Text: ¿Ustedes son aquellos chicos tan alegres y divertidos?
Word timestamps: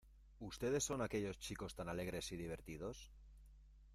¿Ustedes 0.39 0.83
son 0.83 1.03
aquellos 1.03 1.37
chicos 1.37 1.75
tan 1.75 1.87
alegres 1.87 2.31
y 2.31 2.35
divertidos? 2.35 3.11